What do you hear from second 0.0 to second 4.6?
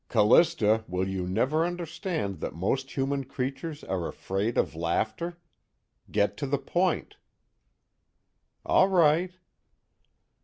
_CALLISTA, WILL YOU NEVER UNDERSTAND THAT MOST HUMAN CREATURES ARE AFRAID